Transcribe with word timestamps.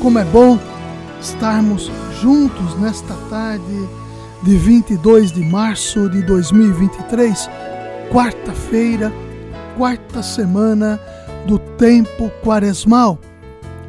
Como 0.00 0.18
é 0.18 0.24
bom 0.24 0.58
estarmos 1.20 1.92
juntos 2.20 2.74
nesta 2.78 3.14
tarde 3.28 3.88
de 4.42 4.56
22 4.56 5.30
de 5.32 5.40
março 5.40 6.08
de 6.10 6.22
2023, 6.22 7.48
quarta-feira, 8.12 9.12
quarta 9.76 10.22
semana 10.22 11.00
do 11.46 11.58
tempo 11.58 12.30
quaresmal. 12.44 13.18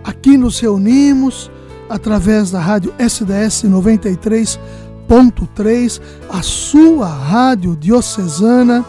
Aqui 0.04 0.36
nos 0.38 0.60
reunimos 0.60 1.52
através 1.90 2.52
da 2.52 2.60
rádio 2.60 2.94
SDS 2.98 3.64
93.3, 3.66 6.02
a 6.30 6.42
sua 6.42 7.08
rádio 7.08 7.76
diocesana, 7.76 8.84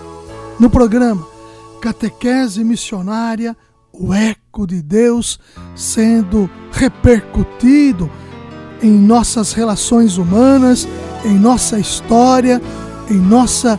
no 0.58 0.70
programa 0.70 1.26
Catequese 1.80 2.64
Missionária 2.64 3.56
o 3.92 4.14
eco 4.14 4.47
de 4.66 4.82
Deus 4.82 5.38
sendo 5.74 6.48
repercutido 6.72 8.10
em 8.82 8.90
nossas 8.90 9.52
relações 9.52 10.18
humanas, 10.18 10.86
em 11.24 11.38
nossa 11.38 11.78
história, 11.78 12.60
em 13.10 13.18
nossa 13.18 13.78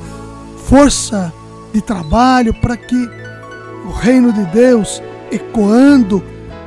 força 0.66 1.34
de 1.74 1.82
trabalho, 1.82 2.54
para 2.62 2.76
que 2.76 3.10
o 3.86 3.92
reino 3.92 4.32
de 4.34 4.44
Deus, 4.46 5.02
ecoando 5.32 6.22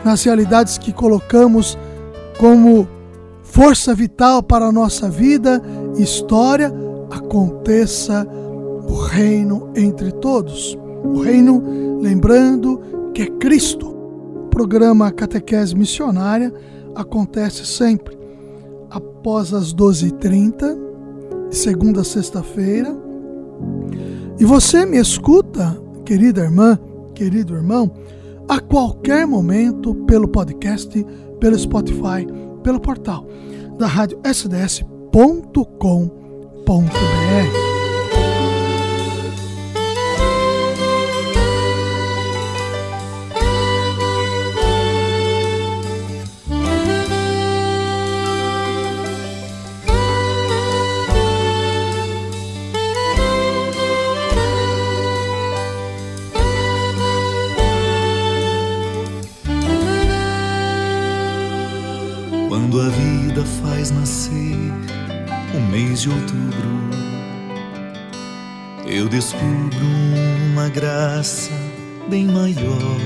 nas 0.05 0.25
realidades 0.25 0.79
que 0.79 0.93
colocamos 0.93 1.79
como 2.39 2.89
força 3.43 3.95
vital 3.95 4.43
para 4.43 4.67
a 4.67 4.73
nossa 4.73 5.09
vida 5.09 5.63
e 5.97 6.03
história, 6.03 6.73
aconteça 7.11 8.27
o 8.89 8.95
reino 8.95 9.71
entre 9.77 10.11
todos. 10.13 10.77
O 11.05 11.21
reino, 11.21 12.01
lembrando 12.01 12.81
que 13.15 13.23
é 13.23 13.27
Cristo. 13.27 13.92
Programa 14.53 15.11
Catequese 15.11 15.75
Missionária 15.75 16.53
acontece 16.95 17.65
sempre 17.65 18.19
após 18.91 19.55
as 19.55 19.75
12h30, 19.75 21.49
de 21.49 21.57
segunda 21.57 22.03
a 22.03 22.05
sexta-feira. 22.05 22.95
E 24.39 24.45
você 24.45 24.85
me 24.85 24.99
escuta, 24.99 25.81
querida 26.05 26.43
irmã, 26.43 26.79
querido 27.15 27.55
irmão, 27.57 27.91
a 28.47 28.61
qualquer 28.61 29.27
momento 29.27 29.95
pelo 30.05 30.29
podcast, 30.29 31.03
pelo 31.41 31.59
Spotify, 31.59 32.27
pelo 32.63 32.79
portal 32.79 33.27
da 33.79 33.87
rádio 33.87 34.21
sds.com.br. 34.23 34.83
bem 72.09 72.27
maior 72.27 73.01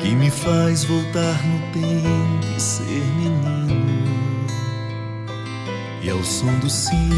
que 0.00 0.14
me 0.14 0.30
faz 0.30 0.84
voltar 0.84 1.40
no 1.46 1.58
tempo 1.72 2.56
e 2.56 2.60
ser 2.60 3.04
menino. 3.16 4.46
E 6.02 6.10
ao 6.10 6.22
som 6.24 6.52
do 6.58 6.70
sim, 6.70 7.10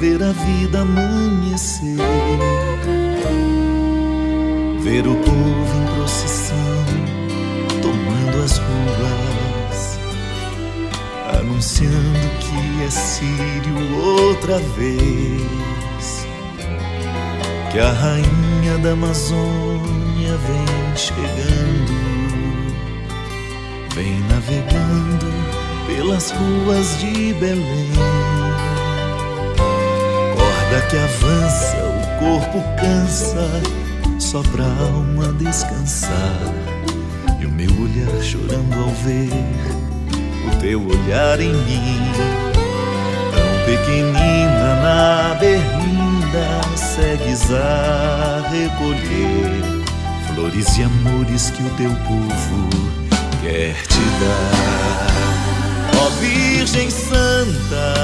ver 0.00 0.22
a 0.22 0.32
vida 0.32 0.80
amanhecer, 0.80 1.96
ver 4.80 5.06
o 5.06 5.14
povo 5.14 5.76
em 5.76 5.94
procissão 5.94 6.84
tomando 7.80 8.44
as 8.44 8.58
ruas 8.58 9.26
anunciando 11.38 12.28
que 12.40 12.84
é 12.84 12.90
Sírio 12.90 13.96
outra 14.02 14.58
vez. 14.58 15.75
Que 17.76 17.80
a 17.82 17.92
rainha 17.92 18.78
da 18.82 18.92
Amazônia 18.92 20.34
vem 20.46 20.96
chegando, 20.96 21.92
vem 23.94 24.18
navegando 24.30 25.26
pelas 25.86 26.30
ruas 26.30 26.98
de 26.98 27.34
Belém. 27.34 27.92
Corda 30.38 30.86
que 30.88 30.96
avança, 30.96 31.76
o 31.84 32.18
corpo 32.18 32.64
cansa, 32.80 33.46
só 34.18 34.40
pra 34.40 34.64
alma 34.64 35.34
descansar. 35.34 36.40
E 37.38 37.44
o 37.44 37.50
meu 37.50 37.68
olhar 37.78 38.22
chorando 38.22 38.74
ao 38.74 38.88
ver 39.04 39.28
o 40.46 40.56
teu 40.60 40.80
olhar 40.80 41.38
em 41.40 41.52
mim, 41.52 42.10
tão 43.34 43.66
pequenina 43.66 44.76
na 44.80 45.34
berlinda, 45.34 46.05
segues 46.76 47.50
a 47.52 48.42
recolher 48.50 49.62
flores 50.28 50.76
e 50.78 50.82
amores 50.82 51.50
que 51.50 51.62
o 51.62 51.70
teu 51.70 51.90
povo 51.90 52.68
quer 53.42 53.74
te 53.74 54.04
dar. 54.20 55.06
Ó 56.02 56.10
Virgem 56.20 56.90
Santa, 56.90 57.94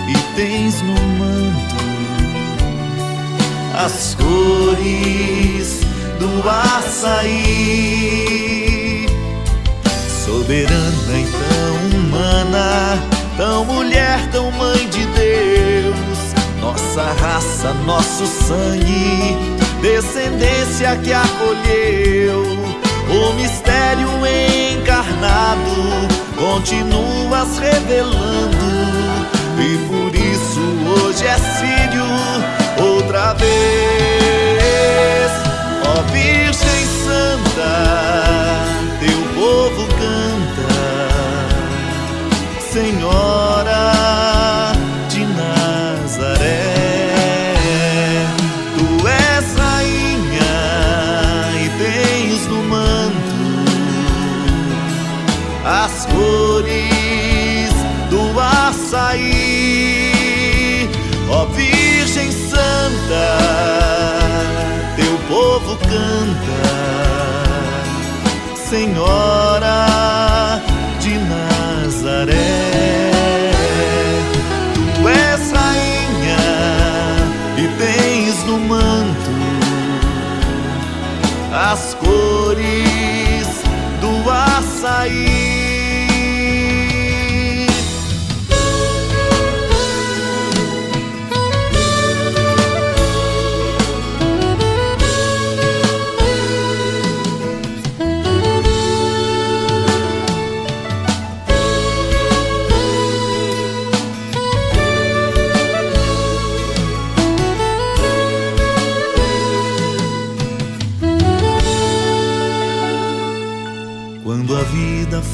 e 0.07 0.35
tens 0.35 0.81
no 0.81 0.93
manto 0.93 1.74
as 3.77 4.15
cores 4.15 5.81
do 6.19 6.41
açaí. 6.47 7.45
Soberana 10.23 11.19
e 11.19 11.27
tão 11.27 11.75
humana, 11.99 12.97
tão 13.37 13.65
mulher, 13.65 14.27
tão 14.31 14.49
mãe 14.51 14.87
de 14.89 15.05
Deus, 15.07 16.33
nossa 16.61 17.03
raça, 17.21 17.73
nosso 17.85 18.25
sangue, 18.25 19.37
descendência 19.81 20.95
que 21.03 21.11
acolheu. 21.13 22.43
O 23.07 23.33
mistério 23.33 24.09
encarnado 24.25 25.75
continuas 26.35 27.59
revelando. 27.59 28.65
E 29.57 29.77
por 29.87 30.15
isso 30.15 30.59
hoje 31.05 31.25
é 31.25 31.37
sírio 31.37 32.64
outra 32.79 33.33
vez, 33.33 33.51
ó 35.85 36.01
Virgem 36.11 36.85
Santa, 37.05 38.04
Senhora 68.95 70.61
de 71.01 71.17
Nazaré. 71.17 72.31
Tu 74.95 75.09
és 75.09 75.51
rainha 75.51 76.37
e 77.57 77.67
tens 77.77 78.43
no 78.45 78.57
manto 78.57 79.31
as 81.51 81.93
coisas 81.95 82.24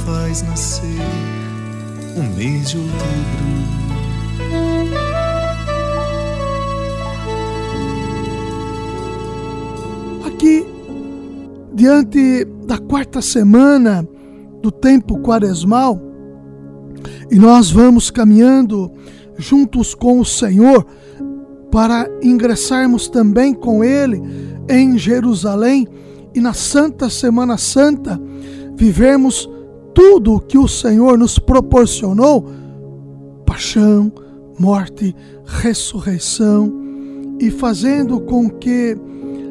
faz 0.06 0.42
nascer 0.42 1.00
o 2.16 2.38
mês 2.38 2.70
de 2.70 2.78
outubro. 2.78 3.02
Aqui, 10.26 10.66
diante 11.74 12.46
da 12.66 12.78
quarta 12.78 13.22
semana 13.22 14.08
do 14.62 14.72
tempo 14.72 15.20
quaresmal, 15.20 16.00
e 17.30 17.36
nós 17.36 17.72
vamos 17.72 18.12
caminhando 18.12 18.92
juntos 19.38 19.96
com 19.96 20.20
o 20.20 20.26
Senhor 20.26 20.86
para 21.72 22.08
ingressarmos 22.22 23.08
também 23.08 23.54
com 23.54 23.84
Ele 23.84 24.22
em 24.70 24.98
Jerusalém 24.98 25.88
e 26.36 26.40
na 26.40 26.54
Santa 26.54 27.10
Semana 27.10 27.58
Santa 27.58 28.20
vivermos 28.82 29.48
tudo 29.94 30.34
o 30.34 30.40
que 30.40 30.58
o 30.58 30.68
Senhor 30.68 31.16
nos 31.16 31.38
proporcionou 31.38 32.50
paixão, 33.46 34.12
morte, 34.58 35.16
ressurreição 35.46 36.74
e 37.40 37.52
fazendo 37.52 38.20
com 38.22 38.50
que 38.50 38.98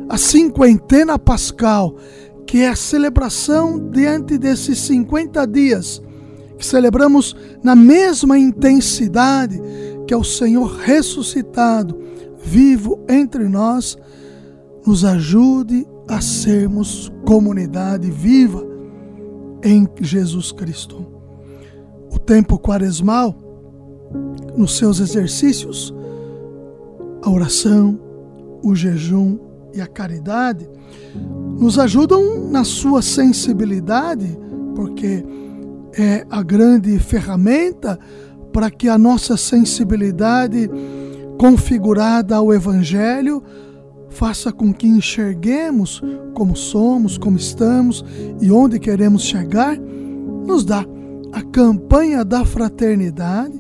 a 0.09 0.19
cinquentena 0.19 1.17
pascal, 1.17 1.94
que 2.44 2.59
é 2.59 2.71
a 2.71 2.75
celebração 2.75 3.79
diante 3.93 4.37
desses 4.37 4.81
50 4.81 5.47
dias, 5.47 6.03
que 6.59 6.67
celebramos 6.67 7.37
na 7.62 7.76
mesma 7.76 8.37
intensidade 8.37 9.62
que 10.09 10.12
é 10.12 10.17
o 10.17 10.25
Senhor 10.25 10.67
ressuscitado, 10.79 11.97
vivo 12.43 12.99
entre 13.09 13.49
nós, 13.49 13.97
nos 14.85 15.05
ajude 15.05 15.87
a 16.09 16.21
sermos 16.21 17.12
comunidade 17.25 18.11
viva 18.11 18.69
em 19.62 19.89
Jesus 20.01 20.53
Cristo. 20.53 21.07
O 22.11 22.19
tempo 22.19 22.59
quaresmal, 22.59 23.35
nos 24.57 24.77
seus 24.77 25.01
exercícios, 25.01 25.95
a 27.23 27.31
oração, 27.31 27.99
o 28.62 28.75
jejum 28.75 29.39
e 29.73 29.81
a 29.81 29.87
caridade, 29.87 30.69
nos 31.59 31.79
ajudam 31.79 32.49
na 32.51 32.65
sua 32.65 33.03
sensibilidade, 33.03 34.39
porque 34.75 35.25
é 35.97 36.27
a 36.31 36.43
grande 36.43 36.99
ferramenta 36.99 37.99
para 38.53 38.71
que 38.71 38.89
a 38.89 38.99
nossa 38.99 39.37
sensibilidade 39.37 40.69
configurada 41.39 42.37
ao 42.37 42.53
Evangelho 42.53 43.43
faça 44.11 44.53
com 44.53 44.73
que 44.73 44.87
enxerguemos 44.87 46.03
como 46.35 46.55
somos, 46.55 47.17
como 47.17 47.37
estamos 47.37 48.05
e 48.41 48.51
onde 48.51 48.79
queremos 48.79 49.23
chegar, 49.23 49.79
nos 49.79 50.65
dá 50.65 50.85
a 51.33 51.43
campanha 51.43 52.25
da 52.25 52.45
fraternidade. 52.45 53.59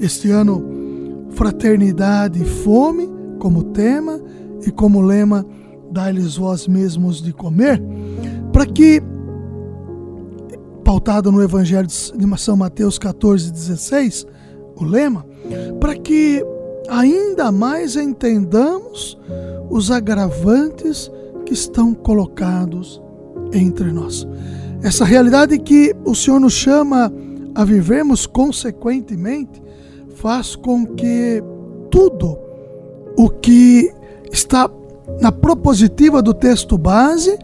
Este 0.00 0.30
ano, 0.30 1.26
fraternidade 1.30 2.40
e 2.40 2.44
fome 2.44 3.08
como 3.38 3.64
tema 3.64 4.20
e 4.66 4.70
como 4.70 5.00
lema, 5.00 5.44
dá-lhes 5.90 6.36
vós 6.36 6.66
mesmos 6.68 7.22
de 7.22 7.32
comer, 7.32 7.82
para 8.52 8.66
que, 8.66 9.02
pautado 10.84 11.32
no 11.32 11.42
Evangelho 11.42 11.86
de 11.86 12.40
São 12.40 12.56
Mateus 12.56 12.98
14, 12.98 13.50
16, 13.50 14.26
o 14.76 14.84
lema, 14.84 15.24
para 15.80 15.96
que 15.96 16.44
ainda 16.88 17.52
mais 17.52 17.96
entendamos 17.96 19.18
os 19.70 19.90
agravantes 19.90 21.10
que 21.44 21.52
estão 21.52 21.94
colocados 21.94 23.00
entre 23.52 23.92
nós. 23.92 24.26
Essa 24.82 25.04
realidade 25.04 25.58
que 25.58 25.94
o 26.04 26.14
Senhor 26.14 26.40
nos 26.40 26.52
chama 26.52 27.12
a 27.54 27.64
vivermos 27.64 28.26
consequentemente 28.26 29.62
faz 30.14 30.54
com 30.54 30.86
que 30.86 31.42
tudo 31.90 32.38
o 33.16 33.28
que 33.28 33.92
está 34.32 34.70
na 35.20 35.32
propositiva 35.32 36.22
do 36.22 36.32
texto 36.32 36.78
base 36.78 37.36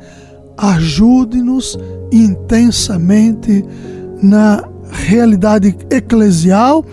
ajude-nos 0.56 1.76
intensamente 2.12 3.64
na 4.22 4.62
realidade 4.90 5.76
eclesial 5.90 6.84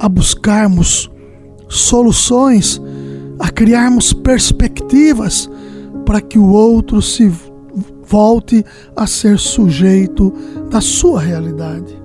a 0.00 0.08
buscarmos 0.08 1.10
soluções, 1.76 2.80
a 3.38 3.50
criarmos 3.50 4.12
perspectivas 4.12 5.50
para 6.04 6.20
que 6.20 6.38
o 6.38 6.48
outro 6.48 7.02
se 7.02 7.32
volte 8.06 8.64
a 8.94 9.06
ser 9.06 9.38
sujeito 9.38 10.32
da 10.70 10.80
sua 10.80 11.20
realidade. 11.20 11.96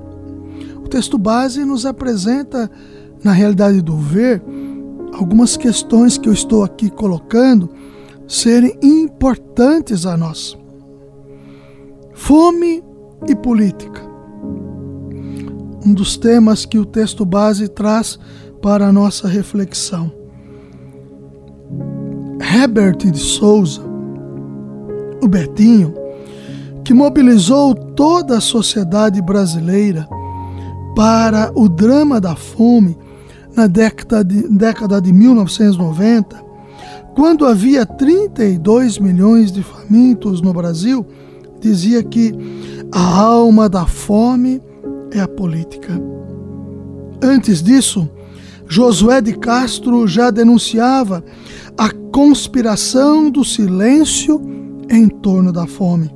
O 0.78 0.88
texto 0.88 1.18
base 1.18 1.64
nos 1.64 1.86
apresenta, 1.86 2.70
na 3.24 3.32
realidade 3.32 3.82
do 3.82 3.96
ver, 3.98 4.42
algumas 5.14 5.58
questões 5.58 6.18
que 6.18 6.30
eu 6.30 6.34
estou 6.34 6.64
aqui 6.64 6.90
colocando 6.90 7.70
serem 8.28 8.78
importantes 8.82 10.06
a 10.06 10.16
nós. 10.16 10.58
Fome 12.14 12.84
e 13.28 13.36
política. 13.36 14.02
Um 15.86 15.94
dos 15.94 16.18
temas 16.18 16.66
que 16.66 16.78
o 16.78 16.86
texto 16.86 17.26
base 17.26 17.68
traz 17.68 18.20
para 18.62 18.88
a 18.88 18.92
nossa 18.92 19.28
reflexão. 19.28 20.12
Herbert 22.42 22.98
de 22.98 23.18
Souza, 23.18 23.82
o 25.22 25.28
Betinho, 25.28 25.94
que 26.84 26.94
mobilizou 26.94 27.76
toda 27.76 28.38
a 28.38 28.42
sociedade 28.42 29.22
brasileira 29.22 30.08
para 30.96 31.52
o 31.56 31.70
drama 31.70 32.20
da 32.20 32.36
fome 32.36 32.98
na 33.56 33.68
década 33.68 34.24
de, 34.24 34.48
década 34.50 35.02
de 35.02 35.14
1990, 35.14 36.44
quando 37.16 37.46
havia 37.46 37.86
32 37.86 38.98
milhões 38.98 39.52
de 39.52 39.62
famintos 39.62 40.42
no 40.42 40.54
Brasil, 40.54 41.06
dizia 41.60 42.04
que 42.04 42.34
a 42.92 43.20
alma 43.20 43.70
da 43.70 43.86
fome 43.86 44.62
é 45.12 45.20
a 45.20 45.28
política. 45.28 46.02
Antes 47.22 47.62
disso, 47.62 48.10
Josué 48.70 49.20
de 49.20 49.34
Castro 49.34 50.08
já 50.08 50.30
denunciava 50.30 51.24
a 51.76 51.90
conspiração 52.12 53.32
do 53.32 53.44
silêncio 53.44 54.40
em 54.88 55.10
torno 55.10 55.52
da 55.52 55.66
fome. 55.66 56.14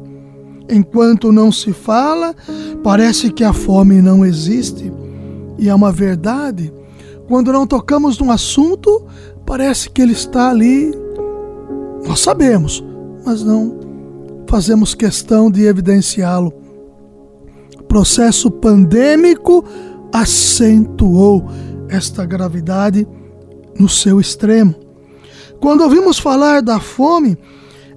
Enquanto 0.70 1.32
não 1.32 1.52
se 1.52 1.74
fala, 1.74 2.36
parece 2.84 3.32
que 3.32 3.44
a 3.44 3.52
fome 3.52 4.04
não 4.04 4.24
existe. 4.24 4.94
E 5.58 5.68
é 5.68 5.74
uma 5.74 5.92
verdade. 5.92 6.72
Quando 7.28 7.52
não 7.52 7.66
tocamos 7.66 8.20
num 8.20 8.30
assunto, 8.32 9.04
parece 9.48 9.90
que 9.90 10.04
ele 10.04 10.14
está 10.14 10.52
ali. 10.52 10.92
Nós 12.08 12.20
sabemos, 12.20 12.84
mas 13.26 13.44
não 13.44 13.80
fazemos 14.48 14.94
questão 14.94 15.50
de 15.50 15.66
evidenciá-lo. 15.66 16.54
O 17.80 17.84
processo 17.84 18.52
pandêmico 18.52 19.66
acentuou 20.12 21.48
esta 21.94 22.26
gravidade 22.26 23.08
no 23.80 23.88
seu 23.88 24.20
extremo. 24.20 24.76
Quando 25.60 25.82
ouvimos 25.82 26.18
falar 26.18 26.62
da 26.62 26.80
fome, 26.80 27.38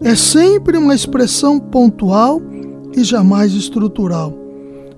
é 0.00 0.14
sempre 0.14 0.76
uma 0.76 0.94
expressão 0.94 1.58
pontual 1.58 2.40
e 2.94 3.02
jamais 3.02 3.52
estrutural. 3.54 4.32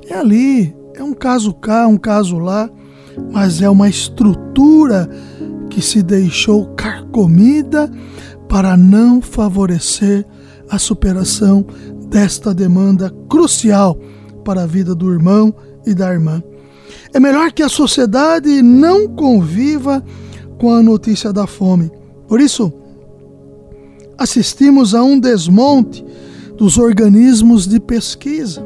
É 0.08 0.14
ali, 0.14 0.74
é 0.94 1.02
um 1.02 1.14
caso 1.14 1.54
cá, 1.54 1.86
um 1.86 1.96
caso 1.96 2.38
lá, 2.38 2.68
mas 3.32 3.62
é 3.62 3.70
uma 3.70 3.88
estrutura 3.88 5.08
que 5.70 5.80
se 5.80 6.02
deixou 6.02 6.66
carcomida 6.74 7.90
para 8.48 8.76
não 8.76 9.20
favorecer 9.20 10.26
a 10.68 10.78
superação 10.78 11.64
desta 12.08 12.52
demanda 12.52 13.10
crucial 13.28 13.98
para 14.44 14.62
a 14.62 14.66
vida 14.66 14.94
do 14.94 15.12
irmão 15.12 15.54
e 15.86 15.94
da 15.94 16.12
irmã. 16.12 16.42
É 17.12 17.20
melhor 17.20 17.52
que 17.52 17.62
a 17.62 17.68
sociedade 17.68 18.62
não 18.62 19.08
conviva 19.08 20.04
com 20.58 20.72
a 20.72 20.82
notícia 20.82 21.32
da 21.32 21.46
fome. 21.46 21.90
Por 22.26 22.40
isso, 22.40 22.72
assistimos 24.18 24.94
a 24.94 25.02
um 25.02 25.18
desmonte 25.18 26.04
dos 26.56 26.76
organismos 26.76 27.66
de 27.66 27.80
pesquisa. 27.80 28.62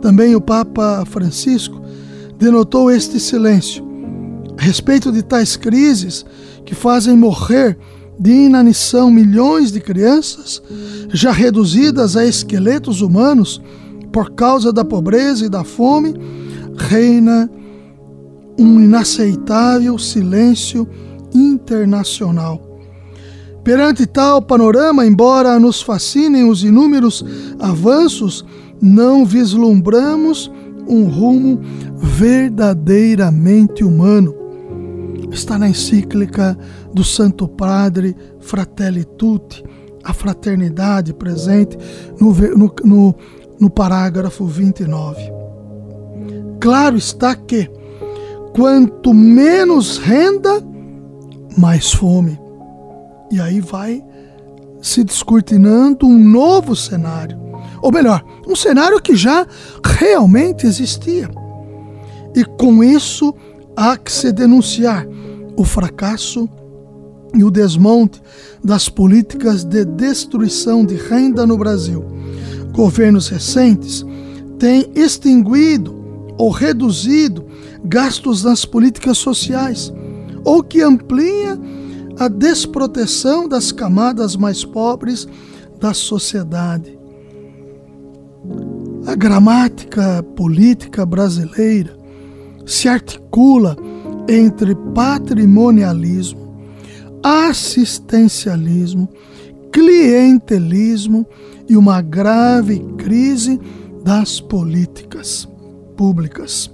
Também 0.00 0.34
o 0.34 0.40
Papa 0.40 1.04
Francisco 1.06 1.80
denotou 2.38 2.90
este 2.90 3.20
silêncio 3.20 3.84
a 4.58 4.62
respeito 4.62 5.12
de 5.12 5.22
tais 5.22 5.56
crises 5.56 6.24
que 6.64 6.74
fazem 6.74 7.16
morrer 7.16 7.78
de 8.18 8.30
inanição 8.30 9.10
milhões 9.10 9.72
de 9.72 9.80
crianças, 9.80 10.62
já 11.08 11.32
reduzidas 11.32 12.16
a 12.16 12.26
esqueletos 12.26 13.00
humanos 13.00 13.60
por 14.12 14.32
causa 14.32 14.72
da 14.72 14.84
pobreza 14.84 15.46
e 15.46 15.48
da 15.48 15.64
fome, 15.64 16.14
reina 16.76 17.50
um 18.60 18.78
inaceitável 18.78 19.98
silêncio 19.98 20.86
internacional. 21.34 22.60
Perante 23.64 24.06
tal 24.06 24.42
panorama, 24.42 25.06
embora 25.06 25.58
nos 25.58 25.80
fascinem 25.80 26.48
os 26.48 26.62
inúmeros 26.62 27.24
avanços, 27.58 28.44
não 28.80 29.24
vislumbramos 29.24 30.50
um 30.86 31.04
rumo 31.04 31.58
verdadeiramente 31.96 33.82
humano. 33.82 34.34
Está 35.30 35.58
na 35.58 35.68
encíclica 35.68 36.58
do 36.92 37.02
Santo 37.04 37.48
Padre 37.48 38.14
Fratelli 38.40 39.04
Tutti, 39.04 39.64
a 40.04 40.12
fraternidade 40.12 41.14
presente 41.14 41.78
no, 42.20 42.34
no, 42.34 42.74
no, 42.84 43.14
no 43.58 43.70
parágrafo 43.70 44.44
29. 44.44 45.20
Claro 46.58 46.96
está 46.96 47.34
que, 47.34 47.70
quanto 48.54 49.12
menos 49.14 49.98
renda, 49.98 50.62
mais 51.56 51.92
fome. 51.92 52.38
E 53.30 53.40
aí 53.40 53.60
vai 53.60 54.02
se 54.82 55.04
descortinando 55.04 56.06
um 56.06 56.18
novo 56.18 56.74
cenário. 56.74 57.38
Ou 57.82 57.92
melhor, 57.92 58.24
um 58.46 58.56
cenário 58.56 59.00
que 59.00 59.14
já 59.14 59.46
realmente 59.84 60.66
existia. 60.66 61.30
E 62.34 62.44
com 62.44 62.82
isso 62.82 63.34
há 63.76 63.96
que 63.96 64.10
se 64.12 64.32
denunciar 64.32 65.06
o 65.56 65.64
fracasso 65.64 66.48
e 67.34 67.44
o 67.44 67.50
desmonte 67.50 68.20
das 68.62 68.88
políticas 68.88 69.64
de 69.64 69.84
destruição 69.84 70.84
de 70.84 70.96
renda 70.96 71.46
no 71.46 71.56
Brasil. 71.56 72.04
Governos 72.72 73.28
recentes 73.28 74.04
têm 74.58 74.90
extinguido 74.94 75.99
ou 76.40 76.48
reduzido 76.48 77.44
gastos 77.84 78.44
nas 78.44 78.64
políticas 78.64 79.18
sociais, 79.18 79.92
ou 80.42 80.62
que 80.62 80.80
amplia 80.80 81.60
a 82.18 82.28
desproteção 82.28 83.46
das 83.46 83.70
camadas 83.70 84.36
mais 84.36 84.64
pobres 84.64 85.28
da 85.78 85.92
sociedade. 85.92 86.98
A 89.06 89.14
gramática 89.14 90.22
política 90.34 91.04
brasileira 91.04 91.94
se 92.64 92.88
articula 92.88 93.76
entre 94.26 94.74
patrimonialismo, 94.94 96.58
assistencialismo, 97.22 99.10
clientelismo 99.70 101.26
e 101.68 101.76
uma 101.76 102.00
grave 102.00 102.78
crise 102.96 103.60
das 104.02 104.40
políticas 104.40 105.49
públicas. 106.00 106.70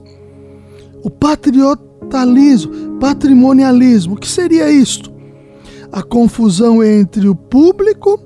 O 1.02 1.10
patriotalismo, 1.10 3.00
patrimonialismo, 3.00 4.14
o 4.14 4.16
que 4.16 4.28
seria 4.28 4.70
isto? 4.70 5.12
A 5.90 6.00
confusão 6.00 6.80
entre 6.80 7.28
o 7.28 7.34
público 7.34 8.20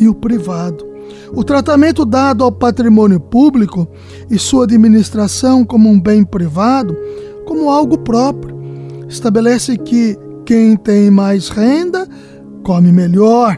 e 0.00 0.08
o 0.08 0.14
privado. 0.14 0.84
O 1.32 1.44
tratamento 1.44 2.04
dado 2.04 2.42
ao 2.42 2.50
patrimônio 2.50 3.20
público 3.20 3.86
e 4.28 4.36
sua 4.36 4.64
administração 4.64 5.64
como 5.64 5.88
um 5.88 6.00
bem 6.00 6.24
privado, 6.24 6.96
como 7.46 7.70
algo 7.70 7.96
próprio, 7.96 8.58
estabelece 9.08 9.78
que 9.78 10.18
quem 10.44 10.76
tem 10.76 11.08
mais 11.08 11.50
renda 11.50 12.08
come 12.64 12.90
melhor, 12.90 13.56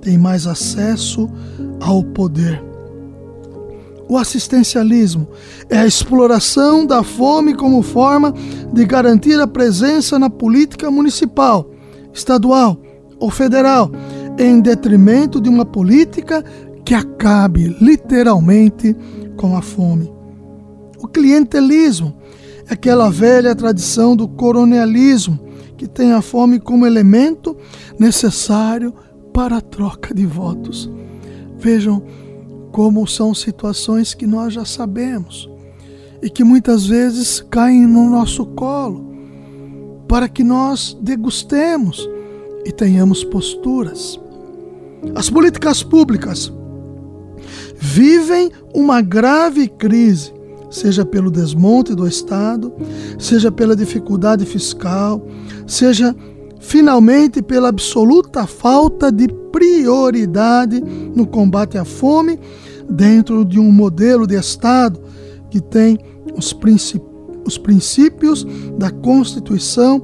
tem 0.00 0.16
mais 0.16 0.46
acesso 0.46 1.28
ao 1.78 2.02
poder. 2.02 2.71
O 4.08 4.18
assistencialismo 4.18 5.28
é 5.70 5.78
a 5.78 5.86
exploração 5.86 6.84
da 6.84 7.02
fome 7.02 7.54
como 7.54 7.82
forma 7.82 8.34
de 8.72 8.84
garantir 8.84 9.40
a 9.40 9.46
presença 9.46 10.18
na 10.18 10.28
política 10.28 10.90
municipal, 10.90 11.70
estadual 12.12 12.80
ou 13.18 13.30
federal, 13.30 13.90
em 14.38 14.60
detrimento 14.60 15.40
de 15.40 15.48
uma 15.48 15.64
política 15.64 16.44
que 16.84 16.94
acabe 16.94 17.76
literalmente 17.80 18.96
com 19.36 19.56
a 19.56 19.62
fome. 19.62 20.12
O 20.98 21.08
clientelismo 21.08 22.14
é 22.68 22.74
aquela 22.74 23.10
velha 23.10 23.54
tradição 23.54 24.14
do 24.16 24.28
coronelismo 24.28 25.38
que 25.76 25.86
tem 25.86 26.12
a 26.12 26.22
fome 26.22 26.60
como 26.60 26.86
elemento 26.86 27.56
necessário 27.98 28.94
para 29.32 29.56
a 29.56 29.60
troca 29.60 30.14
de 30.14 30.24
votos. 30.24 30.90
Vejam 31.58 32.02
como 32.72 33.06
são 33.06 33.34
situações 33.34 34.14
que 34.14 34.26
nós 34.26 34.54
já 34.54 34.64
sabemos 34.64 35.48
e 36.22 36.30
que 36.30 36.42
muitas 36.42 36.86
vezes 36.86 37.44
caem 37.50 37.86
no 37.86 38.08
nosso 38.08 38.46
colo, 38.46 39.12
para 40.08 40.28
que 40.28 40.42
nós 40.42 40.96
degustemos 41.00 42.08
e 42.64 42.72
tenhamos 42.72 43.24
posturas. 43.24 44.18
As 45.14 45.28
políticas 45.28 45.82
públicas 45.82 46.52
vivem 47.76 48.50
uma 48.72 49.02
grave 49.02 49.68
crise, 49.68 50.32
seja 50.70 51.04
pelo 51.04 51.30
desmonte 51.30 51.94
do 51.94 52.06
Estado, 52.06 52.72
seja 53.18 53.50
pela 53.50 53.74
dificuldade 53.74 54.46
fiscal, 54.46 55.26
seja 55.66 56.14
finalmente 56.62 57.42
pela 57.42 57.68
absoluta 57.68 58.46
falta 58.46 59.10
de 59.10 59.26
prioridade 59.50 60.80
no 60.80 61.26
combate 61.26 61.76
à 61.76 61.84
fome 61.84 62.38
dentro 62.88 63.44
de 63.44 63.58
um 63.58 63.70
modelo 63.70 64.26
de 64.26 64.36
Estado 64.36 65.02
que 65.50 65.60
tem 65.60 65.98
os, 66.36 66.52
princípios, 66.52 67.10
os 67.44 67.58
princípios 67.58 68.46
da 68.78 68.90
Constituição 68.90 70.02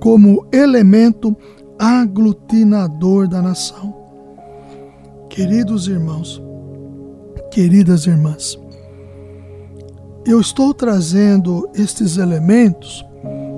como 0.00 0.46
elemento 0.52 1.34
aglutinador 1.78 3.28
da 3.28 3.40
nação. 3.40 3.96
Queridos 5.30 5.86
irmãos, 5.86 6.42
queridas 7.52 8.06
irmãs, 8.06 8.58
eu 10.26 10.40
estou 10.40 10.74
trazendo 10.74 11.70
estes 11.72 12.18
elementos 12.18 13.04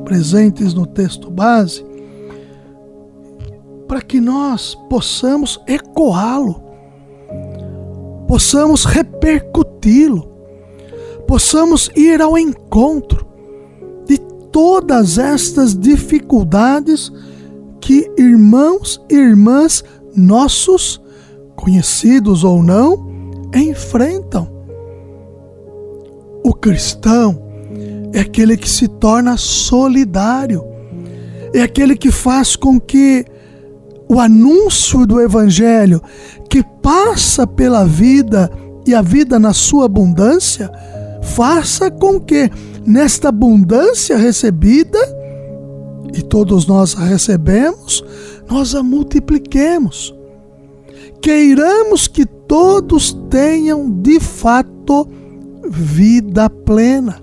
presentes 0.04 0.74
no 0.74 0.86
texto 0.86 1.30
base 1.30 1.91
para 3.92 4.00
que 4.00 4.22
nós 4.22 4.74
possamos 4.88 5.60
ecoá-lo, 5.66 6.62
possamos 8.26 8.86
repercuti-lo, 8.86 10.32
possamos 11.28 11.90
ir 11.94 12.22
ao 12.22 12.38
encontro 12.38 13.26
de 14.06 14.16
todas 14.50 15.18
estas 15.18 15.78
dificuldades 15.78 17.12
que 17.82 18.10
irmãos 18.16 18.98
e 19.10 19.14
irmãs 19.14 19.84
nossos, 20.16 20.98
conhecidos 21.54 22.44
ou 22.44 22.62
não, 22.62 23.50
enfrentam. 23.54 24.50
O 26.42 26.54
cristão 26.54 27.42
é 28.14 28.20
aquele 28.20 28.56
que 28.56 28.70
se 28.70 28.88
torna 28.88 29.36
solidário, 29.36 30.64
é 31.52 31.60
aquele 31.60 31.94
que 31.94 32.10
faz 32.10 32.56
com 32.56 32.80
que 32.80 33.26
o 34.12 34.20
anúncio 34.20 35.06
do 35.06 35.18
Evangelho 35.18 36.02
que 36.50 36.62
passa 36.82 37.46
pela 37.46 37.86
vida 37.86 38.50
e 38.86 38.94
a 38.94 39.00
vida 39.00 39.38
na 39.38 39.54
sua 39.54 39.86
abundância, 39.86 40.70
faça 41.22 41.90
com 41.90 42.20
que 42.20 42.50
nesta 42.84 43.30
abundância 43.30 44.18
recebida, 44.18 44.98
e 46.12 46.20
todos 46.20 46.66
nós 46.66 46.94
a 46.94 47.04
recebemos, 47.04 48.04
nós 48.50 48.74
a 48.74 48.82
multipliquemos. 48.82 50.14
Queiramos 51.22 52.06
que 52.06 52.26
todos 52.26 53.14
tenham 53.30 53.88
de 53.88 54.20
fato 54.20 55.08
vida 55.70 56.50
plena. 56.50 57.16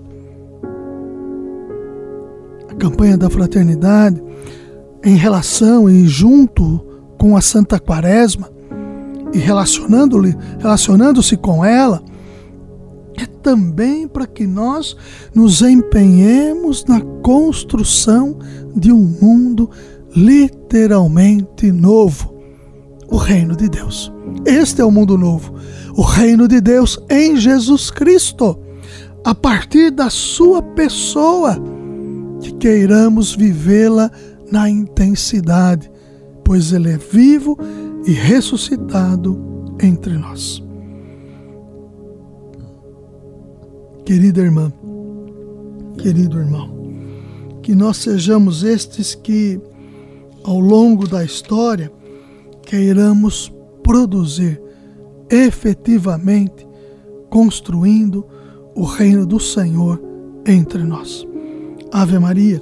A 2.67 2.73
campanha 2.73 3.15
da 3.15 3.29
fraternidade 3.29 4.23
em 5.03 5.15
relação 5.15 5.89
e 5.89 6.07
junto 6.07 6.85
com 7.17 7.35
a 7.35 7.41
Santa 7.41 7.79
Quaresma 7.79 8.49
e 9.33 9.37
relacionando-se 9.37 10.35
relacionando 10.57 11.21
com 11.37 11.63
ela, 11.63 12.01
é 13.17 13.25
também 13.25 14.07
para 14.07 14.25
que 14.25 14.47
nós 14.47 14.95
nos 15.33 15.61
empenhemos 15.61 16.85
na 16.85 17.01
construção 17.21 18.39
de 18.75 18.91
um 18.91 19.15
mundo 19.21 19.69
literalmente 20.15 21.71
novo 21.71 22.39
o 23.11 23.17
reino 23.17 23.55
de 23.55 23.67
Deus. 23.67 24.11
Este 24.45 24.81
é 24.81 24.85
o 24.85 24.91
mundo 24.91 25.17
novo, 25.17 25.53
o 25.95 26.01
reino 26.01 26.47
de 26.47 26.61
Deus 26.61 26.99
em 27.09 27.35
Jesus 27.35 27.91
Cristo, 27.91 28.57
a 29.25 29.35
partir 29.35 29.91
da 29.91 30.09
sua 30.09 30.61
pessoa, 30.61 31.57
que 32.39 32.53
queiramos 32.53 33.35
vivê-la 33.35 34.09
na 34.51 34.69
intensidade, 34.69 35.91
pois 36.43 36.71
ele 36.73 36.91
é 36.91 36.97
vivo 36.97 37.57
e 38.05 38.11
ressuscitado 38.11 39.75
entre 39.81 40.17
nós. 40.17 40.63
Querida 44.05 44.41
irmã, 44.41 44.73
querido 45.97 46.39
irmão, 46.39 46.71
que 47.61 47.75
nós 47.75 47.97
sejamos 47.97 48.63
estes 48.63 49.13
que, 49.13 49.61
ao 50.43 50.59
longo 50.59 51.07
da 51.07 51.23
história, 51.23 51.91
queiramos 52.63 53.53
produzir 53.83 54.61
efetivamente, 55.29 56.67
construindo 57.29 58.25
o 58.75 58.83
reino 58.83 59.25
do 59.25 59.39
Senhor 59.39 60.01
entre 60.45 60.83
nós. 60.83 61.27
Ave 61.91 62.17
Maria, 62.17 62.61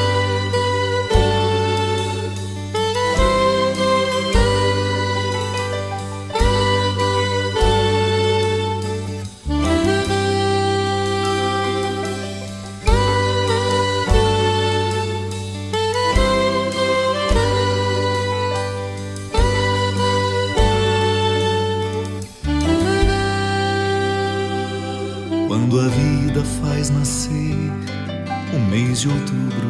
De 29.01 29.07
outubro, 29.07 29.67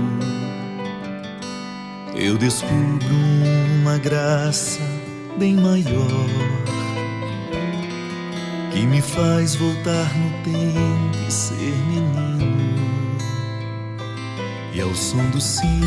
eu 2.16 2.38
descubro 2.38 3.16
uma 3.82 3.98
graça 3.98 4.80
bem 5.38 5.56
maior 5.56 6.30
que 8.72 8.86
me 8.86 9.02
faz 9.02 9.56
voltar 9.56 10.10
no 10.18 10.30
tempo 10.44 11.28
e 11.28 11.32
ser 11.32 11.76
menino. 11.88 13.18
E 14.74 14.82
ao 14.82 14.94
som 14.96 15.24
do 15.32 15.40
sim, 15.40 15.82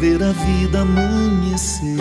ver 0.00 0.22
a 0.22 0.32
vida 0.32 0.80
amanhecer, 0.82 1.96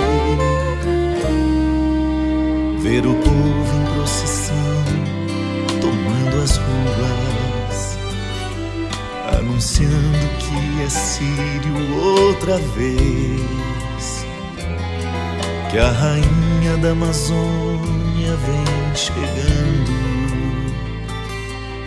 ver 2.79 3.05
o 3.05 3.13
povo 3.13 3.75
em 3.75 3.95
procissão 3.95 4.83
tomando 5.79 6.43
as 6.43 6.57
ruas 6.57 7.44
anunciando 9.37 10.27
que 10.39 10.83
é 10.83 10.89
Sírio 10.89 11.95
outra 11.97 12.57
vez. 12.57 14.25
Que 15.69 15.77
a 15.77 15.91
rainha 15.91 16.77
da 16.81 16.91
Amazônia 16.91 18.35
vem 18.45 18.95
chegando, 18.95 19.91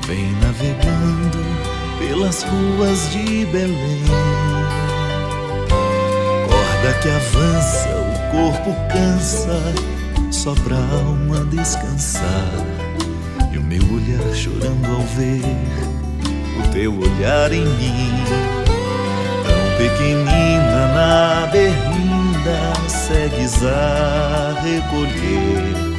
vem 0.06 0.32
navegando 0.42 1.38
pelas 1.98 2.42
ruas 2.42 3.10
de 3.10 3.46
Belém. 3.46 4.04
Corda 6.48 6.98
que 7.00 7.08
avança, 7.08 7.88
o 7.88 8.30
corpo 8.30 8.76
cansa, 8.92 9.74
só 10.30 10.54
pra 10.54 10.76
alma 10.76 11.44
descansar. 11.46 12.52
E 13.50 13.58
o 13.58 13.62
meu 13.62 13.82
olhar 13.94 14.34
chorando 14.34 14.86
ao 14.86 15.02
ver 15.16 15.87
o 16.58 16.68
teu 16.72 16.92
olhar 16.92 17.52
em 17.52 17.64
mim, 17.64 18.24
tão 19.44 19.76
pequenina 19.78 20.88
na 20.94 21.46
berlinda, 21.46 22.72
segues 22.88 23.62
a 23.64 24.54
recolher 24.62 25.96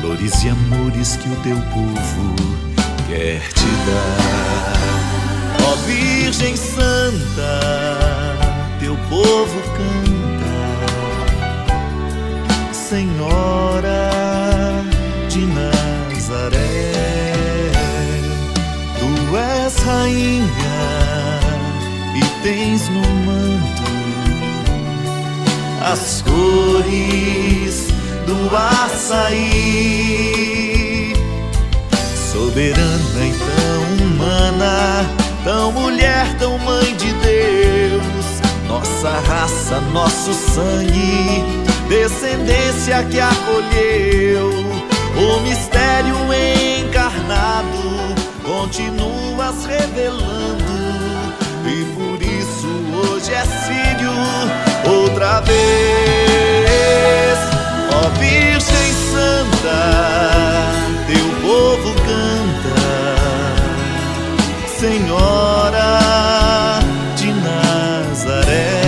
flores 0.00 0.44
e 0.44 0.48
amores 0.48 1.16
que 1.16 1.28
o 1.28 1.36
teu 1.36 1.56
povo 1.56 2.34
quer 3.08 3.40
te 3.52 3.70
dar. 3.86 4.72
Ó 5.68 5.76
Virgem 5.86 6.56
Santa, 6.56 7.60
teu 8.80 8.96
povo 9.08 9.62
canta, 9.76 10.52
Senhora 12.72 13.51
rainha 19.92 21.38
e 22.14 22.20
tens 22.42 22.88
no 22.88 23.00
manto 23.26 23.82
as 25.84 26.22
cores 26.22 27.88
do 28.26 28.56
açaí. 28.56 29.52
Soberana 32.32 33.26
e 33.26 33.34
tão 33.38 33.82
humana, 34.06 35.04
tão 35.44 35.72
mulher, 35.72 36.34
tão 36.38 36.56
mãe 36.58 36.94
de 36.96 37.12
Deus, 37.14 38.40
nossa 38.68 39.10
raça, 39.28 39.80
nosso 39.92 40.32
sangue, 40.32 41.44
descendência 41.88 43.04
que 43.04 43.20
acolheu 43.20 44.50
o 45.14 45.40
mistério 45.40 46.16
encarnado 46.32 47.61
continuas 48.62 49.66
revelando 49.66 50.72
e 51.66 51.84
por 51.96 52.22
isso 52.22 52.68
hoje 52.94 53.34
é 53.34 53.44
sírio 53.44 54.12
outra 54.86 55.40
vez, 55.40 55.58
ó 57.92 58.08
Virgem 58.20 58.92
Santa, 59.10 59.80
teu 61.08 61.26
povo 61.42 61.92
canta, 62.06 62.76
Senhora 64.78 65.98
de 67.16 67.32
Nazaré. 67.32 68.78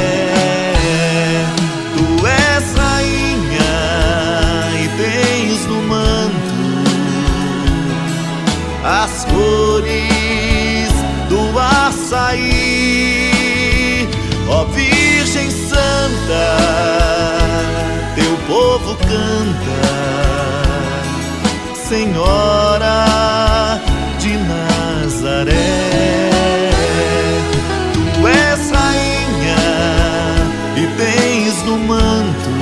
Tu 1.97 2.07
és 2.29 2.65
rainha 2.77 3.75
e 4.85 4.89
tens 4.97 5.67
no 5.67 5.83
manto 5.83 6.55
as 8.85 9.25
cores 9.85 10.93
do 11.29 11.59
açaí. 11.59 12.49
Ó 14.49 14.65
Virgem 14.67 15.51
Santa, 15.51 16.57
teu 18.15 18.37
povo 18.47 18.97
canta, 18.97 19.83
Senhora 21.75 23.07
de 24.19 24.37
Nazaré. 24.39 25.53
Tu 27.93 28.29
és 28.29 28.71
rainha 28.71 29.65
e 30.77 30.87
tens 30.97 31.63
no 31.65 31.79
manto 31.79 32.55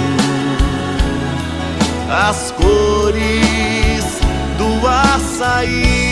as 2.09 2.53
cores 2.53 4.21
do 4.59 4.87
açaí. 4.87 6.12